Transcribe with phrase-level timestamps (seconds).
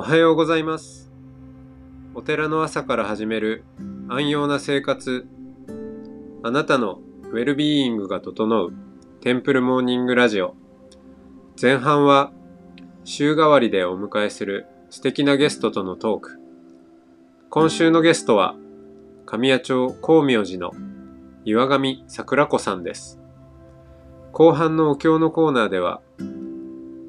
[0.00, 1.12] おはようございます。
[2.14, 3.64] お寺の朝から始める
[4.08, 5.26] 安養な生活。
[6.42, 8.72] あなたのウェルビーイングが整う
[9.20, 10.54] テンプルモーニングラジオ。
[11.60, 12.32] 前半は
[13.04, 16.38] 週替わりでお迎えする素敵なゲストとのトーク。
[17.50, 18.56] 今週のゲストは
[19.26, 20.72] 神谷町光明寺の
[21.44, 23.20] 岩上桜子さんです。
[24.32, 26.00] 後半のお経のコーナーでは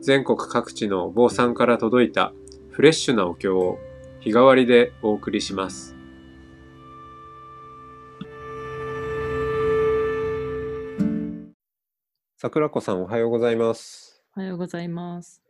[0.02, 2.34] 全国各地のお坊さんから届いた
[2.82, 3.78] フレッシュなお経を
[4.22, 5.96] 日替わりでお送りします。
[12.38, 14.24] 桜子さんおはようございます。
[14.36, 15.44] おはようございます。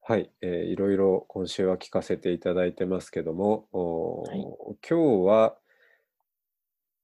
[0.00, 4.94] はい、えーいろいろ今週は聞かせていただいてますけども、おーはい今日
[5.26, 5.54] は、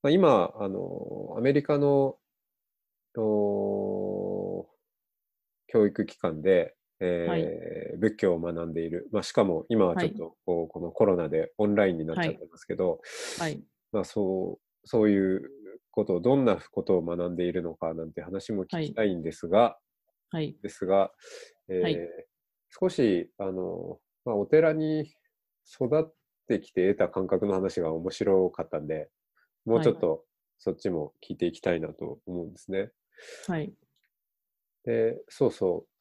[0.02, 2.16] まあ、今あのアメリカの
[3.14, 4.66] 教
[5.86, 13.00] 育機関で、えーはい仏教を学んでいる、まあ、しかも今はちょっとこうこのコロナでオンラインになっちゃってますけど、
[13.38, 13.62] はい。
[13.92, 15.50] まあ、そうそういう
[15.90, 19.78] ことをどんなことを学んでいるのかなんて話も聞きたいんですが、
[20.30, 20.56] はい。
[20.62, 21.12] ですが、
[21.68, 21.98] えーはい
[22.78, 25.14] 少しあの、まあ、お寺に
[25.64, 26.14] 育っ
[26.46, 29.08] てきて得た感覚の話が面白かったんで、
[29.64, 30.24] もうちょっと
[30.58, 32.90] そっちも聞いていきたいなと思うんですね。
[33.46, 33.72] はい。
[34.84, 35.95] で、そうそう。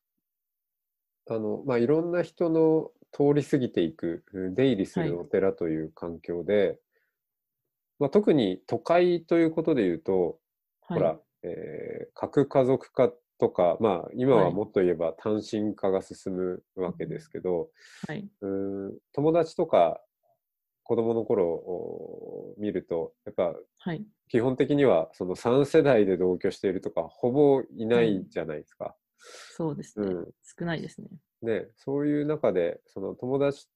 [1.28, 6.80] あの、まあ、いろんな人の通り過ぎていく、うん出入りするはお寺という環境で、
[8.00, 10.40] まあ、特に都会ということで言うと、
[10.81, 10.98] はい。
[10.98, 17.70] ほら、えー核家族化とか、まあ、今ははいもっと言えば単身化が進むわけですけど、
[18.08, 18.30] はい。
[18.42, 20.02] うーん友達とか
[20.84, 24.06] 子供の頃を見ると、やっぱはい。
[24.30, 28.96] 基本的にはその3世代で同居しているとか、ほぼいないじゃないですか。
[29.56, 30.08] そうですね。
[30.08, 31.09] うん少ないですね。
[31.42, 33.68] ね、そういう中で、その友達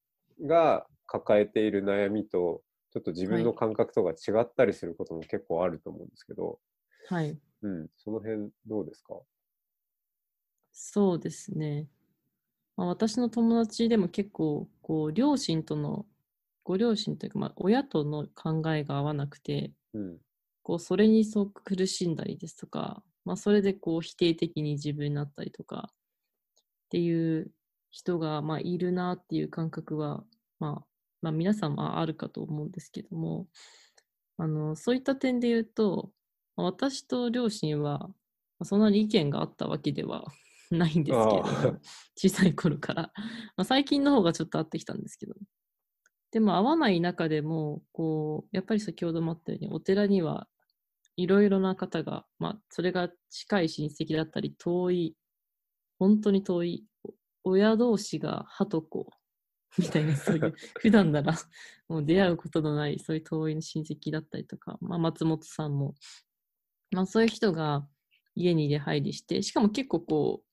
[0.42, 6.60] が抱えている悩みと、ちょっと自分のはい感覚とか違ったりすることも結構あると思うんですけど、
[7.08, 7.40] はい。
[7.62, 9.20] うん、その辺どうですか？
[10.72, 11.88] そうですね。
[12.78, 16.08] まあ、私の友達でも結構、こう、両親との、
[16.64, 20.20] ご両親というか、まあ、親との考えが合わなくて、うん、
[20.64, 27.52] こう、それにすごく苦しんだりですとか、まあ、それでこう、否定的に自分になったりとか、っていう
[27.92, 30.24] 人が、まあ、いるなっていう感覚は、
[30.58, 30.86] まあ、
[31.22, 33.46] まあ、皆さんはあるかと思うんですけども、
[34.40, 36.10] あの、そういった点で言うと、
[36.56, 38.16] まあ私と両親は、ま
[38.62, 40.26] あそんなに意見があったわけでは
[40.72, 41.80] ないんですけれど
[42.18, 43.14] 小さい頃から。
[43.58, 45.36] まあ、最近の方がちょっと合ってきたんですけど。
[46.32, 50.48] でも合わない中でも、こう、やっぱり先ほどもあったように、お寺には
[51.20, 55.16] いろいろな方が、まあ、それが近い親戚だったり、遠い、
[56.00, 56.86] 本当に遠い、
[57.44, 59.10] お親同士が歯と子
[59.78, 61.36] みたいな、そういう、 普段なら
[61.90, 65.94] もう出会うことのない、そういう遠い親戚だったりとか、まあ、松本さんも、
[66.92, 67.86] まあ、そういう人が
[68.34, 70.46] 家に出入りして、しかも結構こう、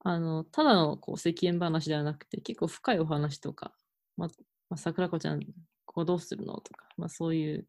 [0.00, 3.72] あの、ただのこう世間話ではなくて、結構深いお話とか、
[4.18, 4.28] まあ、
[4.68, 5.40] まあ、桜子ちゃん、
[5.86, 7.66] ここどうするのとか、まあ、そういう、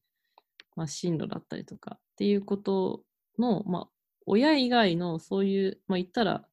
[0.75, 3.03] まあ、進路だったりとかっていうこと
[3.40, 3.88] の、まあ、
[4.25, 6.46] 親以外のそういう、まあ、言ったら、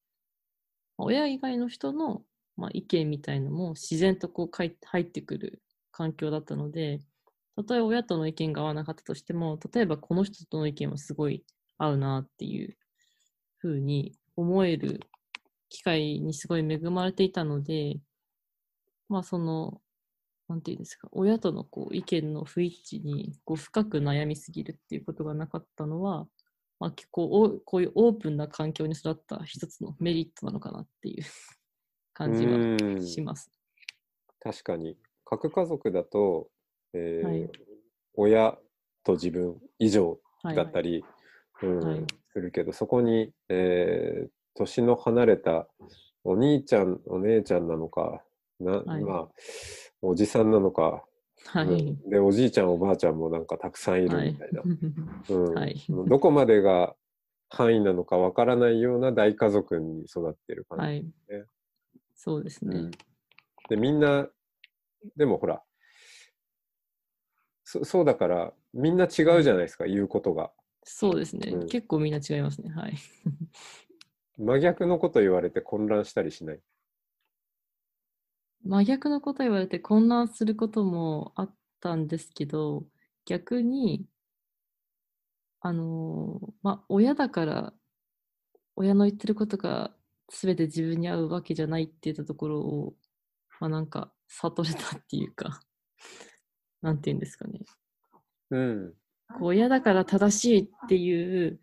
[0.98, 2.22] 親以外の人の、
[2.56, 7.00] まあ、意見みたいのも自然とこう入ってくる環境だったので、
[7.56, 11.44] たとえ親との意見が合わなかったとしても、例えばこの人との意見はすごい
[11.78, 12.76] 合うなっていう
[13.58, 15.00] ふうに思える
[15.68, 17.98] 機会にすごい恵まれていたので、
[19.08, 19.80] まあその、
[20.48, 26.26] なんていうんですか、親とのこう意見の不一致にこう深く悩みすぎるっていうことがなかったのは、
[26.78, 31.24] まあ、結構おこういうオープンな環境に育った一つのメリットなのかなっていう
[32.12, 32.58] 感じはう
[32.98, 33.50] んします。
[34.40, 34.98] 確かに。
[35.24, 36.50] 核家族だと、
[36.92, 37.50] えーはい
[38.14, 38.58] 親
[39.04, 40.56] と自分以上はい。
[40.56, 41.02] だったり、
[41.62, 45.66] うんはいするけど、そこに、えー年の離れた
[46.24, 48.22] お兄ちゃん、お姉ちゃんなのか、
[48.60, 49.28] なはいまあ、
[50.02, 51.04] おじさんなのか、
[51.54, 51.96] うんはい。
[52.08, 54.62] で、おじいちゃん、おばあちゃんもなんかたくさんいるはいみたいな。
[55.30, 56.94] うん はいどこまでが
[57.48, 60.84] 範囲なのかわからないような大家族に育ってる感じ。
[60.84, 61.06] はい。
[62.14, 62.76] そうですね。
[62.76, 62.90] うん
[63.68, 64.28] で、みんな、
[65.16, 65.62] でもほら、
[67.64, 70.52] そそうだから、みんな違うじゃないですか、言うことが。
[70.84, 72.70] そうですね、うん結構みんな違いますね。
[72.70, 72.94] はい。
[74.36, 76.60] 真逆のこと言われて混乱したりしない。
[78.64, 82.84] 真逆のこと言われて混乱することもあったんですけど、
[83.24, 84.06] 逆に、
[85.60, 87.72] あのーまあ、親だから、
[88.76, 89.92] 親の言ってることが
[90.28, 92.94] 全て自分に合うわけじゃないって言ったところを、
[93.60, 95.60] まあなんか悟れたっていうか、
[96.82, 97.60] なんて言うんですかね。
[98.50, 98.94] うん。
[99.28, 101.60] こう親だから正しいっていう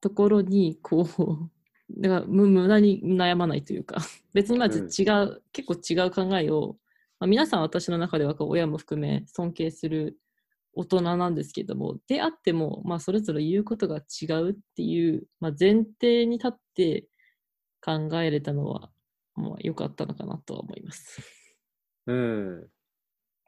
[0.00, 1.50] ところに、こう、
[1.98, 3.96] だからむ無駄に悩まないというか、
[4.32, 6.76] 別にまず違う、結構違う考えを、
[7.18, 10.18] まあ、皆さん私の中ではこう親も含め尊敬する
[10.72, 17.08] 大人なんですけども、であっても、まあ、それぞれ言うことが違うっていう、まあ、前提に立って
[17.82, 18.90] 考えれたのは、
[19.34, 21.20] まあ、良かったのかなとは思います。
[22.06, 22.68] うん。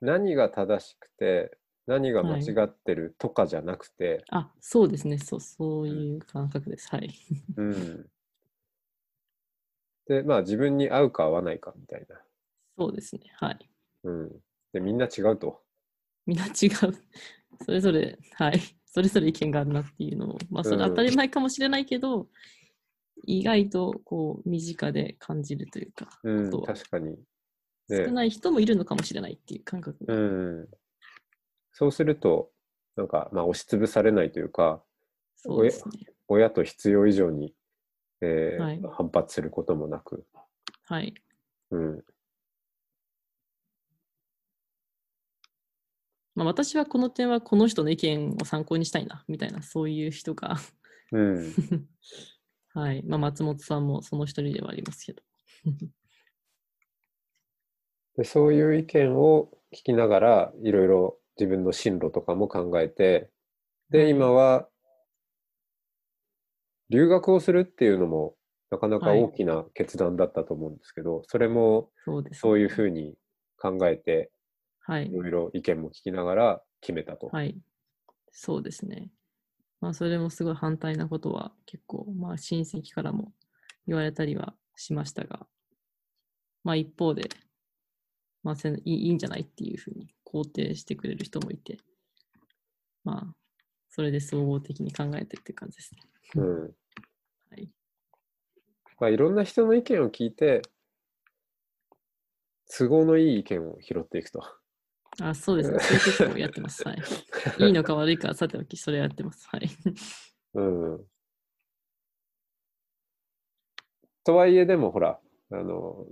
[0.00, 1.56] 何が正しくて、
[1.86, 5.18] 何が間違ってるとかじゃなくて、あ、そうですね。
[5.18, 6.88] そう、そういう感覚です。
[6.88, 7.10] はい。
[7.56, 8.06] うん。
[10.12, 12.16] で、まあ自分に合うか合わないかみたいな。
[12.76, 13.22] そうですね。
[13.36, 13.70] はい。
[14.04, 14.30] うん。
[14.74, 15.62] で、みんな違うと。
[16.26, 16.50] みんな違う。
[17.64, 18.60] それぞれ、はい。
[18.84, 22.28] それぞれ意見があるなっていうのを、まあ、それうん当たり前かもしれないけど、
[23.24, 27.16] 意外と、こう、身近で感じるというか、うん、確かに。
[27.88, 30.14] 少ね、ない人もいるのかもしれないっていう感覚が。
[30.14, 30.68] うん。
[31.72, 32.50] そうすると、
[32.96, 34.82] なんか、まあ押しつぶされないというか、
[35.36, 36.06] そうですね。
[36.28, 37.54] 親と必要以上に、
[38.22, 40.24] えーはい反発することもなく、
[40.84, 41.14] はい。
[41.70, 42.04] うん。
[46.34, 50.56] まあ、私はこの点はこの人の意見を参考にしたいな、みたいな、そういう人が、
[51.12, 51.52] うん。
[52.74, 53.02] はい。
[53.02, 55.22] まあ、松本さんもその一人ではありますけど。
[58.16, 63.30] で、そういう意見を聞きながら、いろいろ自分の進路とかも考えて、
[63.90, 64.68] で、はい今は、
[66.92, 68.36] 留学をするっていうのも、
[68.70, 71.90] なかなかはい大きな決断だったと思うんですけど、それも
[72.32, 73.14] そういうふうに
[73.56, 74.30] 考えて、
[74.80, 75.10] はいい。
[75.10, 77.28] ろいろ意見も聞きながら決めたと。
[77.28, 77.58] はい。
[78.30, 79.10] そうですね。
[79.80, 83.32] まあ、それもすごい反対なことは結構、まあ、親戚からも
[83.86, 85.46] 言われたりはしましたが、
[86.62, 87.28] まあ、一方で、
[88.42, 91.78] まあ、せいいいんじゃないっていうふうに肯定してくれる人もいて、
[93.02, 93.34] まあ、
[93.88, 96.00] それで総合的に考えてって感じですね。
[96.36, 96.74] うん。
[97.52, 97.68] はい。
[98.98, 100.62] まあ、いろんな人の意見を聞いて、
[102.74, 104.42] 都合のいい意見を拾っていくと。
[105.20, 105.78] あ、そうですね。
[105.78, 106.82] それ結構やってます。
[106.88, 107.02] はい。
[107.58, 109.46] いいのか悪いかはさておき、それやってます。
[109.48, 109.68] はい。
[110.54, 111.04] うん。
[114.24, 115.20] とはいえでもほら、
[115.50, 116.06] あの、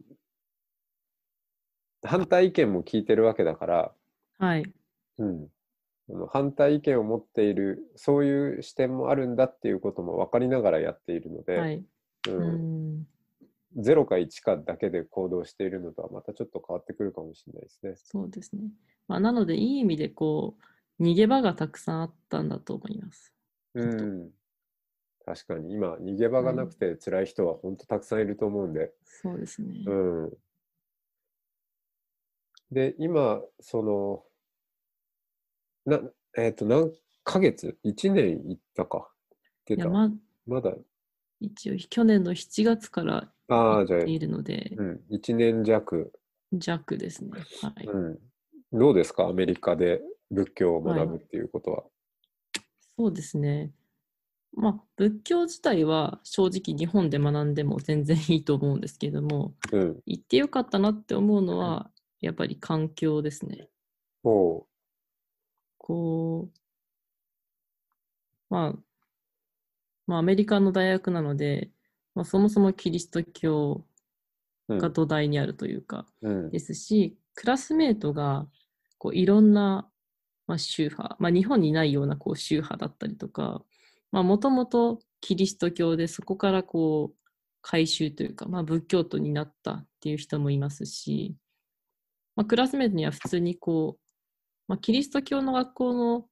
[2.03, 3.95] 反対意見も聞いてるわけだから、
[4.39, 4.71] はい。
[5.17, 5.49] うん。
[6.29, 11.77] 反対意見を持っている、そういう視点もあるんだっていうことも分かりながらやっているので、はい。
[11.77, 11.85] う、
[12.27, 12.57] うん
[13.01, 13.07] ん。
[13.77, 17.95] 0か1かだけで行動しているのとはまたちょっと変わってくるかもしれないですね。
[17.97, 18.63] そうですね。
[19.07, 20.57] まあ、なので、いい意味で、こ
[20.99, 23.33] う、逃げ場がたくさんあったんだと思います。
[23.75, 24.31] うん。
[25.25, 29.69] 確かに今、逃げ場がなくて辛い人は本当たくさんいると思うんで、そうですね。
[29.87, 29.93] う
[30.27, 30.33] ん。
[32.73, 34.25] で、今、その、
[35.87, 36.01] な、
[36.37, 36.93] えっと、何
[37.25, 39.11] ヶ月 ?1 年いったか。
[39.33, 39.91] っていや、た。
[39.91, 40.11] まあ、
[40.47, 40.75] まだ、
[41.41, 46.13] 一応、去年の7月から行って、いるので、うん、1年弱。
[46.53, 47.31] 弱ですね。
[47.63, 47.87] はい。
[47.87, 48.19] うん。
[48.73, 49.27] どうですか？
[49.27, 50.01] アメリカで
[50.31, 51.85] 仏教を学ぶっていうことは。
[52.97, 53.73] そうですね。
[54.53, 60.01] まあ、仏教自体は正直日本で学んでも全然いいと思うんですけれども、うん。
[60.07, 63.69] 行ってよかったなって思うのは、やっぱり環境ですね。
[65.91, 66.59] こう、
[68.49, 68.75] まあ、
[70.07, 71.73] まあ、アメリカの大学なので、
[72.15, 73.85] まあ、そもそもキリスト教
[74.69, 76.51] うんが土台にあるというか、うん。
[76.51, 78.47] ですし、クラスメートが
[78.99, 79.91] こういろんな、
[80.47, 83.65] まあ、宗派、まあ、日本にないようなこう宗派だったりとか、
[84.13, 87.17] もともとキリスト教でそこからこう
[87.63, 91.35] 改宗というか、まあ、仏教徒になったっていう人もいますし、
[92.37, 94.10] まあ、クラスメートには普通にこう、
[94.71, 96.27] まあ、キリスト教の学校の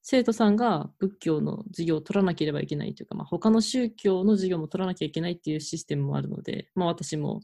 [0.00, 7.42] 生徒さんが仏教の授業を取らなければいけないというか、まあ、他の宗教の授業も取らなきゃいけないっていうシステムもあるので、まあ、私も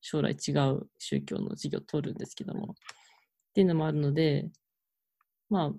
[0.00, 2.74] 将来違う宗教の授業を取るんですけども、っ
[3.54, 4.50] ていうのもあるので、
[5.48, 5.72] まあ、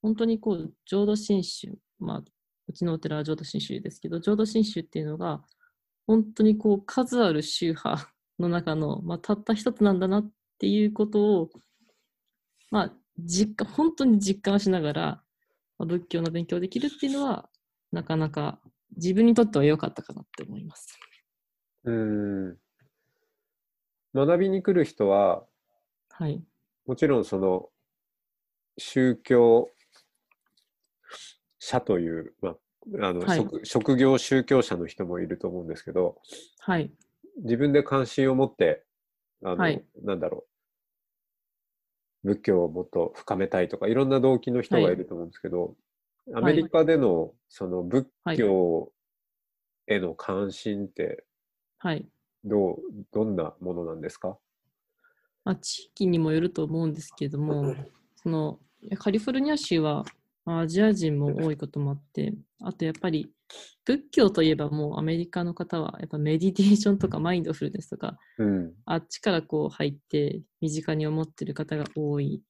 [0.00, 2.22] 本当にこう、浄土真宗、まあ、
[2.68, 5.42] うちのお寺は浄土真宗ですけど、浄土真宗っていうのが、
[6.06, 11.50] 本当にこう、数ある宗派の中の、まあ、たった一つなんだなっていうことを、
[12.70, 15.02] まあ、実感、本当に実感しながら、
[15.78, 17.48] まあ、仏教の勉強できるっていうのは、
[17.92, 18.60] なかなか
[18.96, 20.98] 自分にとっては良かったかなって思います。
[21.84, 22.58] うん。
[24.14, 25.44] 学びに来る人は、
[26.10, 26.42] はい。
[26.86, 27.68] もちろんその
[28.78, 29.70] 宗教
[31.58, 32.56] 者という、まあ、
[33.08, 36.20] あの、はい職職業宗教者の人もいると思うんですけど、
[36.60, 36.90] はい。
[37.42, 38.84] 自分で関心を持って
[39.44, 40.57] あの、はいなんだろう、
[42.24, 44.96] 仏教をもっと深めたいとか、いろんな動機の人がい。
[44.96, 45.76] ると思うんですけど、
[46.34, 48.06] アメリカでのその仏
[48.36, 48.92] 教
[49.86, 51.24] への関心って
[51.78, 52.06] はい。
[52.44, 52.76] どう、
[53.12, 54.38] どんなものなんですか？
[55.44, 57.74] まあ、地域にもよると思うんですけれども、
[58.16, 58.60] その
[58.98, 60.04] カリフォルニア州は
[60.44, 63.32] まあアジア人も多いこともあって、あとやっぱり
[63.84, 68.74] 仏教といえばもうアメリカの方はやっぱメディテーションとかマインドフルネスとか、うん。
[68.84, 72.42] あっちからこう入って身近に思ってる方が多い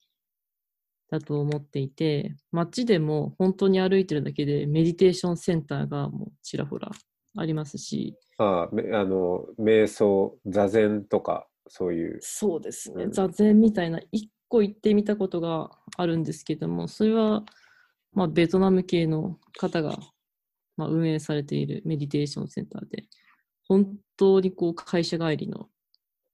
[1.11, 6.90] だと思っていて、街でも本当に歩いてるだけでメディテーションセンターがもうちらほら
[7.37, 12.19] ありますし、ああ、の、瞑想、座禅とか、そういう。
[12.21, 17.45] そうですね、うん座禅みたいな一個行ってみたことがあるんですけども、それは、
[18.12, 19.99] まあ、ベトナム系の方が、
[20.78, 23.04] まあ、運営されているメディテーションセンターで、
[23.64, 25.68] 本当にこう会社帰りの、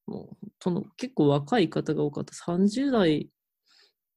[0.06, 3.30] もうその結構若い方が多かった、30代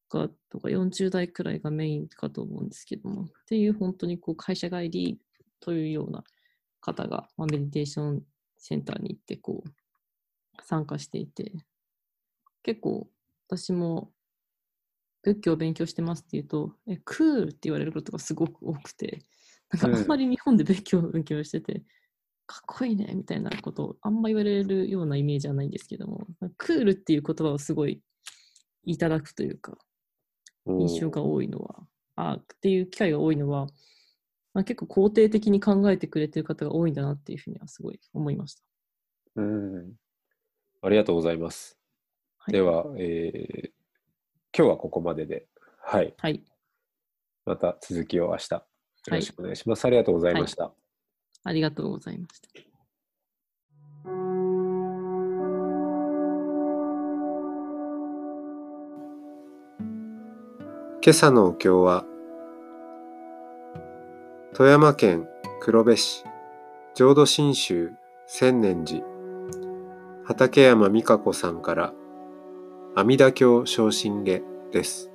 [0.10, 5.17] かとか40代くらいがメインかと思うんですけども、っていう本当にこう会社帰り
[5.62, 6.24] というような
[6.81, 8.24] 方が、まあ、メディテーション
[8.57, 9.69] センターに行ってこう
[10.63, 11.53] 参加していて、
[12.63, 13.07] 結構
[13.48, 14.12] 私も
[15.24, 19.19] 仏教を勉強してますって言うと、え、クールって言われることがすごく多くて、
[19.71, 21.83] なんかあんまり日本で仏教を勉強してて、
[22.45, 28.01] かっこいいねみたいなことをあんま言われるようなイメージはないんですけども、クールっていう言葉をすごい
[28.83, 29.77] いただくというか、
[30.65, 31.83] 印象が多いのは、
[32.15, 33.67] あっていう機会が多いのは、
[34.53, 38.63] まあ、結構肯定的に考えてくれてる方が多いんだなっていうふうにはすごい思いました。
[39.36, 39.93] うん。
[40.81, 41.77] ありがとうございます。
[42.38, 43.77] はいでは、えー
[44.57, 45.45] 今日はここまでで、
[45.83, 46.15] はい。
[46.17, 46.43] はい。
[47.45, 48.65] また続きを明日よ
[49.11, 49.85] ろしくお願いします。
[49.85, 50.71] ありがとうございました。
[51.43, 52.49] ありがとうございました。
[61.07, 62.03] 今朝のお経は
[64.53, 65.25] 富山県
[65.61, 66.25] 黒部市
[66.95, 67.91] 浄土真宗
[68.27, 69.05] 千年寺
[70.25, 71.93] 畠山美香子さんから
[72.95, 74.41] 阿弥陀経昇進下
[74.73, 75.09] です。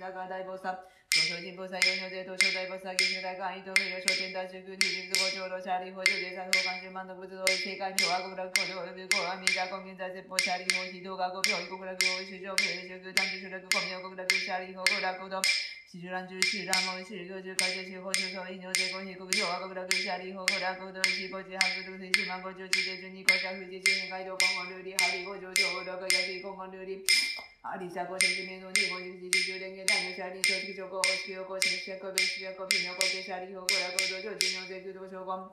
[0.00, 35.52] タボサキンダカダイボサドショジンボサヨニョデドショダイボサキシュダカイトミロショテンダシュグニジズボチョロシャリホジョデサフォカンジュマンドブズドイセカミョアゴブラコドウビコアミダコミンザゼポシャリホヒドガゴビョイコブラグオシュジョフェシュグダンジュシュラグコミョコブラグシャリホゴラコドシュランジュシュラモシュリゴジュカジュシュホシュソイニョデコヒコブジョアゴブラグシャリホゴラコドシボジハグドシュマゴジュチデジュニコシャフジシュニカイドコンゴルリハリゴジョジョウロガヤキコンゴルリアリサ阿丽莎国神之面族地魔之子就炼狱大牛沙利兽的主攻，火之妖攻，水之妖攻，冰之妖攻，风之妖攻，沙利火攻，拉勾多角，金牛最牛的主攻。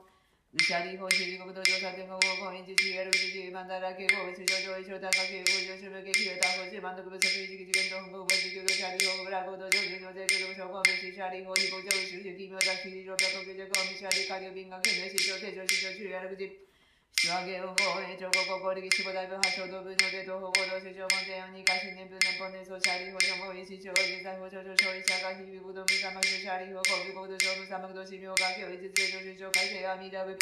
[0.64, 13.52] 沙利火攻击拉勾多角，闪电攻击，光明之气，暗之气，爆炸拉开，火之气，水之气，大爆炸，拉开，火之气，水之气，气压大爆炸，满头盔被杀飞，几个几秒钟，魔法之球被沙利火拉勾多角，主角最牛的主攻，被沙利火一波将五十九地喵在虚空中飘动，被
[14.00, 16.56] 沙利卡牛冰刚，昆仑雪球，太球，太球，去阿拉不进。
[17.18, 30.38] ジシュワゲオゴエチョコココリギシボダイブハショドブニョデトホゴドシジョモゼオニカシネブネポネソシャリホジョモイシショイジザホショショショイシャガヒビブドミサマクシャリホコビコドショブサマクドシミョガキョイジゼジョシショカイセアミダブ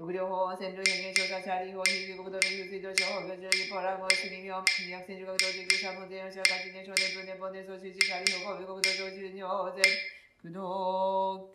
[0.00, 9.84] 六両方線路変現象者シャリホヒビコドミフスイドショホガジョイポラゴシミミョ二百線上角ドジグシャモゼオシャカチネショネブネポネソシャリホコビコドジョジニョゼ
[10.40, 11.52] クド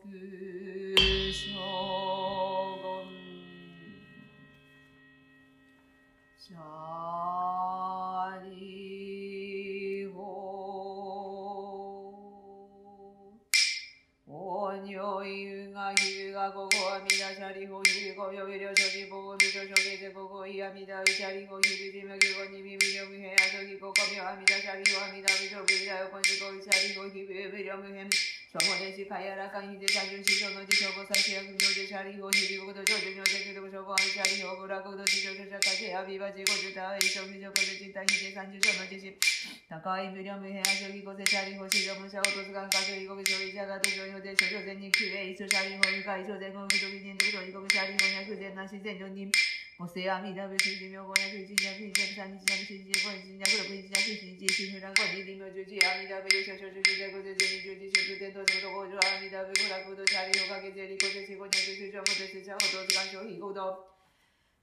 [6.50, 6.58] シャ
[8.50, 10.18] リホ
[14.26, 26.02] おにょいうがひがここあみだシャリホヒビコビョビリョショキポコビショショケゼココイアミダウシャリホヒビジメギコニミビリョムヘアソキココミョアミダシャリホアミダビショビリダ
[28.50, 39.14] ヨコンジコイシャリホヒビビリョムヘンそもでしかやらかんひでさじゅんしそのじしょこさしやくみのでしゃりほひびごとじょうじゅにょできどしょこあいしゃりほぐらくどじしょしょしゃかじやびばじごじゅたいしょみじょこじちんたひでさんじゅしょのじし
[39.70, 46.66] 高い無料無変あしょぎこせしゃりほしじょむしゃおとすがんかしょいごびしょいじゃがとしょいのでしょしょぜんにくえいしょしゃりほいかいしょぜんご
[49.80, 57.80] ぐどびにんとしょいごびしゃりほにゃくぜんなしぜんにょにおせあみだぶしじみょうごやくいちじゃくいちじゃくさんにちじゃくしじごいちじゃくろくいちじゃくしじしふらんこにりのじゅじあみだぶりしょしょしょしょじゃくぜじにじゅ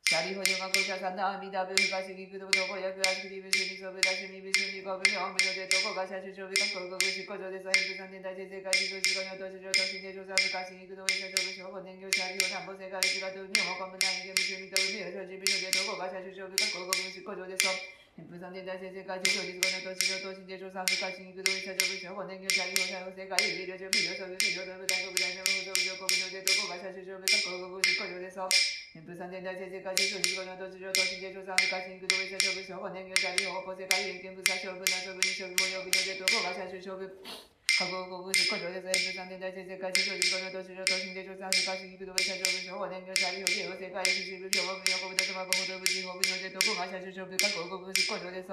[0.07, 17.67] じしゅくてんとしょとごじょあみだぶごらくどしゃりほかけぜりこせしごにゃくしゅじょもししゃおとすがんしょひごどシャリホニョガコシャサンダアミダブフカシギクドドコヤクアシクリブシュニソブダシミブシュニコブションブジョデトコガシャシュショビカココブシコジョデサヘブサンデンダジェゼカジドシゴニョトシジョトシゲジョザブカシギクドウイシャジョブショコネンギョシャリホナンボセカウシガトミョモコムナインゲムシュミトウミヨショジビジョデトコガシャシュショビカココブシコジョデソ
[18.15, 37.05] ヘブサンデンダジェゼカジドリズゴニョトシジョトシゲジョザブカシギクドウイシャジョブショコネンギョシャリホナンボセカイビリョジョビリョショビビリョドブダコブダニョムドブジョコブジョデトコガシャシュショビ
[37.77, 48.49] カココブシコジョデソ天風三天大先生会社所持の土地上都心芸術三部家臣駆動者勝負勝負年業者利法法世界偏見部差勝負な勝負に勝負無料部のデート後が社主勝負加工国士古城で天風三天大先生会社所持の土地上都心芸術三部家臣駆動者勝負勝負年業者利法芸法世界一部業務無料国部妻国道部地方部のデート後が社主勝負加工国士古城です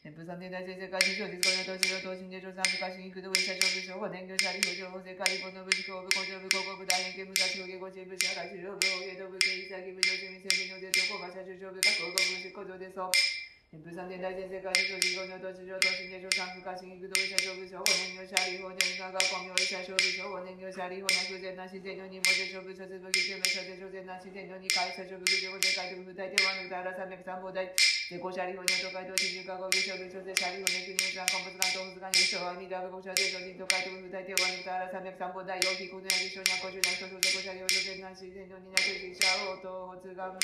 [0.00, 13.39] 天風三天大先生会社所持の土地上都心芸術三部家臣駆動社長部長法年業者理法情報世界一本の部地方部工場部広告部大変見部差し上げご支援部社会主要部法芸道部経営者義務上市民専門のデート後が社主勝負加工国士古城です
[13.70, 40.34] 天風三天大先生会社所持の土地上都心芸術三部家臣駆動者勝負勝負年業者利法年賀が公明者勝負勝負年業者利法なく全なし全のに文字勝負諸説武器救命諸説諸全なし全のに会社勝負上で書いて不大ではぬたら三百三宝大で公社利法に東海道新宿加工技勝負諸説社利法年金入山乾物関東物関優勝阿弥陀仏公社で所人と書いて不大ではぬたら三百三宝大大きくなぎ勝にゃ公衆な人で公社利法諸説なし全のになくし者応答発願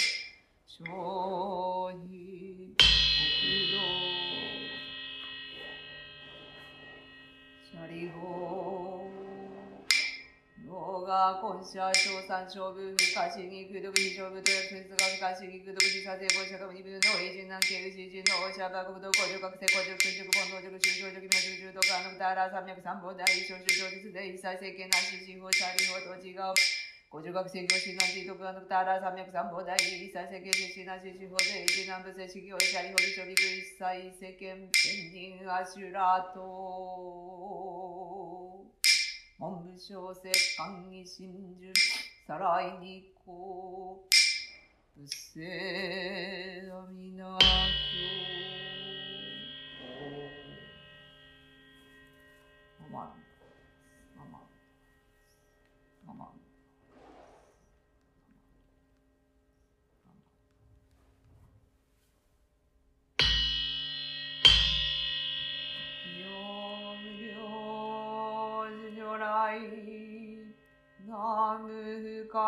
[0.71, 0.87] 承
[2.07, 2.96] 認
[7.77, 9.05] シャリホ
[10.65, 26.57] ヨガコンシャ小三勝負不可思議空読非勝負と哲学不可思議空読自査定五社会二分の偉人南京詩人の社学部道工女学生工塾訓塾本能塾修正塾明塾中とかのたら三百三本大小修正術で一切政権なし司法シャリホと違う
[27.09, 36.41] 五十学生教師南地特番のたら三百三本大一切政権出身なし司法で一南部正式業シャリホ理所びく一切世間天人アシュラと
[39.39, 41.73] 文部小説官議真珠
[42.27, 44.03] さらいにこ
[44.99, 45.41] ううせ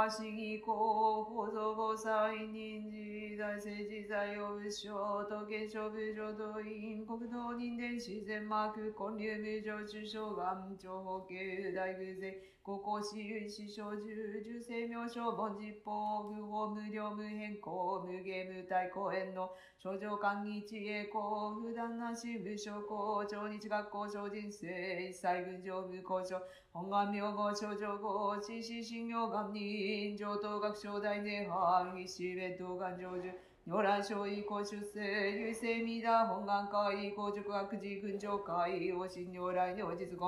[0.08, 12.34] 無不可思議公法祖菩薩人事大聖自在用武将都現象部上動員国道人伝自然幕建立無常中小眼長法系大偶然
[12.68, 24.68] 高校私有師小十十世名称凡実法不法無料無変更無芸無体公園の症状官議知恵公普段なし無償公超日学校小人生
[25.00, 33.30] 一切群上無交渉本願名号症状号知識信用願人上等学章大年藩必死弁当願成就
[33.64, 40.18] 如来勝意公出世優勢未だ本願会公塾学寺群上会王神如来如実言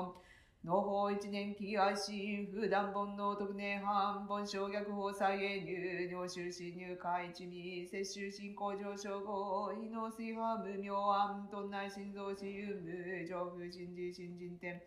[0.63, 14.79] 農法一年期安心普段本能特年半本省逆法再現入尿収侵入会一味摂取進行上昇後異能水波無明暗頓内心臓死有無上不信じ新人天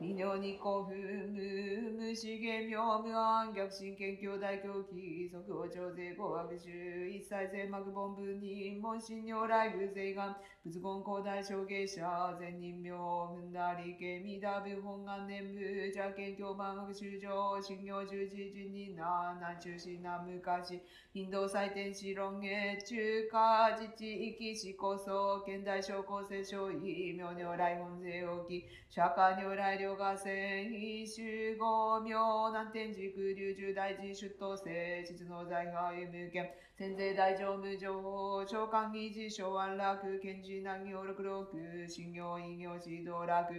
[0.00, 0.96] 微妙に古風
[1.28, 10.34] 無無資源妙無暗逆神研究大狂気即応徴税合学習一切全幕本文に門神如来偶税願
[10.64, 12.00] 仏言広大証芸者
[12.40, 20.80] 善人名踏んだり家未だ部本願念部邪剣教万学修上信行十字人にな南中心南昔
[21.12, 32.14] インド祭典史論芸中華自治域史こそ現代小構成小異名如来本税置き釈迦如来両河線非集合名
[32.52, 33.00] 南天竺
[33.34, 36.48] 流重大臣出頭生、地図の財派無権
[36.78, 41.44] 先税大乗無情報召喚議事昭安楽賢治難行六六
[41.88, 43.52] 信行異行指導楽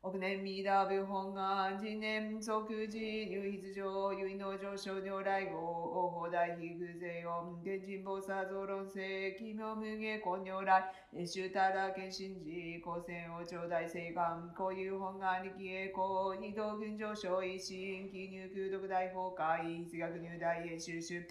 [0.00, 21.26] 億年未ダブ本願次年即時入筆上結の上昇如来号王法大非偶税音天神菩薩増論世奇妙無下根如来越州たら謙信寺高専王朝大聖願こういう本願力栄光二道群上昇維新記入空独大崩壊筆学入大英収集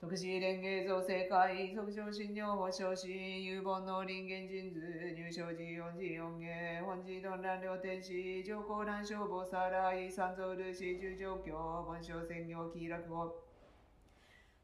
[0.00, 4.80] 特殊連芸造成会、即上診療保障心、有本の臨源人図、
[5.16, 13.47] 入賞時四時四芸、本寺論乱両天使、上皇乱消防さらい、三蔵ルシ、十条教、本省専業、喜楽法。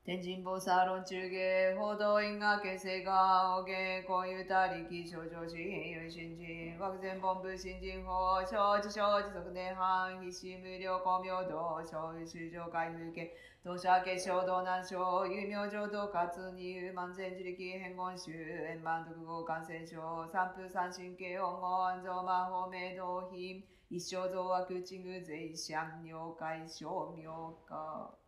[0.04, 18.30] 天神菩薩論中芸、報道院が形成が、お芸、こういうたりき、症状心、有新人、枠前本部新人法、承知承知即年半、必死無料公明道、小雨修正回復系、同社結晶道南省、有名浄土活に、万全自力変言集、
[18.68, 28.23] 円満特合感染症、三風三神経音語、安蔵魔法明道品、一生増悪地具税シ尿解消妙化。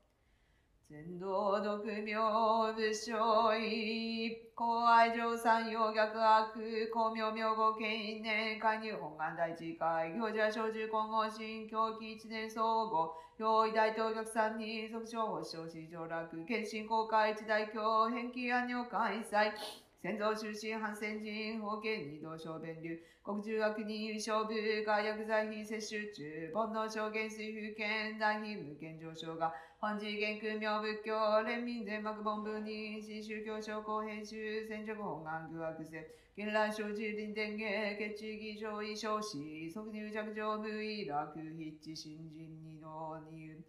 [0.89, 2.73] 全道独名武
[3.05, 19.53] 将医、公愛上三陽逆悪、公明明後権因年、加入本願大地会、行者小中混合新、狂気一年総合、用意大東逆三に、即将保障市上楽、献身公開一大教、返金安尿開催、
[20.01, 29.53] 先祖出身反戦人、法権二道小弁流、国中学に優勝部、外薬剤費摂取中、煩悩証言水風権、大費無権上昇が、
[29.87, 43.63] 本寺元空明仏教、連民全幕本部に、新宗教商工編集、戦直本願具惑星、現来生寺林天芸、決地儀上位少子、即入着上無意楽、筆致新人二の二。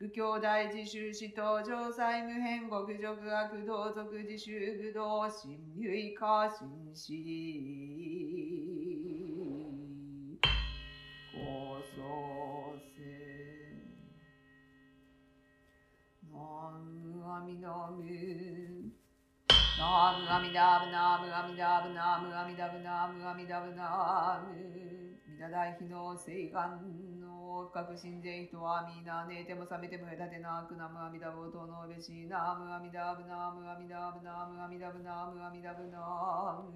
[0.00, 7.12] 愚兄弟自習死と上祭無変極辱悪道族自習愚道心唯化心死
[17.40, 17.48] ム
[20.28, 24.52] アミダムナムアミダブナムアミダブナムアミダブナムアミダブナム
[25.26, 26.82] ミダ大日の聖願
[27.18, 36.68] の深く信ぜ人は皆寝ても覚めても隔てなくナムアミダブとのべしナムアミダブナムアミダブナムアミダブナムアミダブナム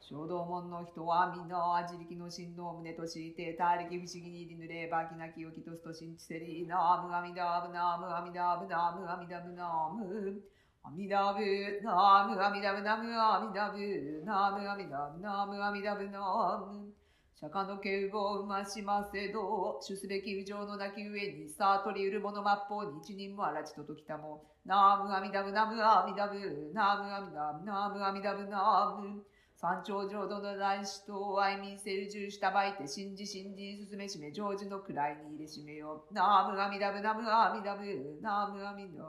[0.00, 10.42] 小道門の人は皆自力の神道を胸として、大力不思議に入りぬれば、きなきをきとすと信じせり、なむあみだぶなむあみだぶなむあみだぶなむ。
[10.82, 11.40] あみだぶ
[11.84, 16.92] なむあみだぶなむあみだぶなむあみだぶなむあみだぶなむ。
[17.38, 26.38] 釈迦の敬語を生ましませど、主すべき不上の泣き上に、さあ取りうる者末法に一人もあらちとときたも、なむあみだぶなむあみだぶ
[26.72, 29.22] なむあみだぶなむあみだぶなむ。
[29.60, 36.06] 山頂浄土の大師と愛民せる重したばいて、信じ信じ進めしめ、成就の位に入れしめよ。
[36.12, 37.84] ナムアミダブナムアミダブ、
[38.22, 39.04] ナムアミダ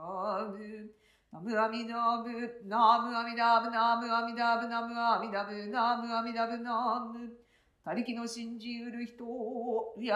[0.51, 0.91] ブ。
[1.31, 7.31] ナムアミダブ、ナムアミダブ、ナムアミダブ、ナムアミダブ、ナムアミダブ、ナム。
[7.85, 10.11] 他力の信じうる人を、敬い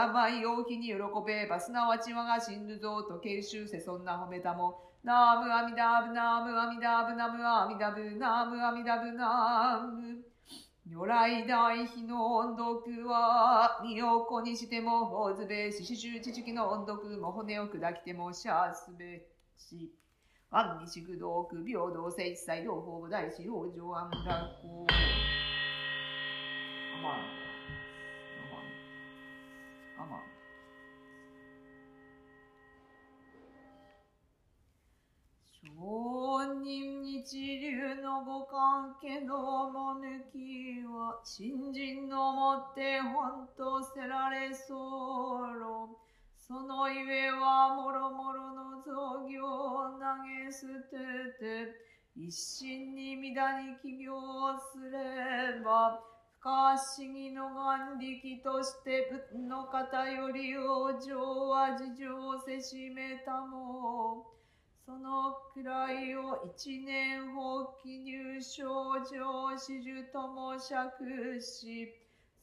[0.46, 0.96] 大きに喜
[1.26, 10.15] べば、すなわち我が死ぬぞと慶州せそんな褒めたも、ナムアミダブ、ナムアミダブ、ナムアミダブ、ナムアミダブ、ナム。
[10.88, 19.26] 如来大悲の音読は、身を粉にしてもほずべし、四十知識の音読も骨を砕きてもしゃすべ
[19.58, 19.92] し。
[20.52, 24.86] 安に宿道区平等性一切両方大師往生安楽公。
[26.94, 27.22] アマン。
[29.98, 30.35] アマン。
[35.78, 46.06] 上人日流のご関係のも抜きは、新人のもって本とせられそう。
[46.38, 50.96] そのゆえはもろもろの造業を投げ捨て
[51.40, 51.74] て、
[52.16, 54.14] 一心に乱に起業
[54.72, 56.00] すれば、
[56.40, 64.28] 不可思議の眼力として仏の方より往生は事情せしめたも、
[64.86, 71.92] そのくらいを一年放棄入賞上始終とも釈し、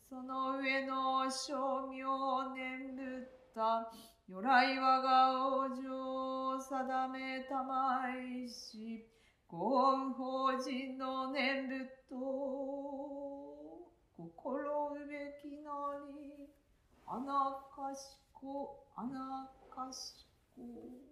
[0.08, 3.92] その上の称名念仏った
[4.28, 9.04] 如来我が往生定めたまいし、
[9.46, 12.16] ご恩法人の念仏と、
[14.16, 15.70] 心うべきな
[16.16, 16.48] り、
[17.06, 20.26] あなかしこ、あなかし
[20.56, 21.11] こ。